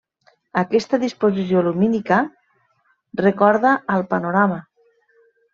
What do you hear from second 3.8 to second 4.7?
al Panorama.